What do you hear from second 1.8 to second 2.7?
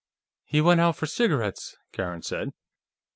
Karen said.